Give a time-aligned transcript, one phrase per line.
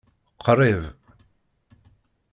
[0.45, 0.83] Qṛib.